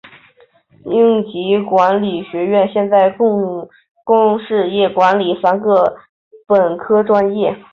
[0.83, 3.69] 应急管理学院现有公
[4.03, 5.95] 共事业管理三个
[6.47, 7.55] 本科专业。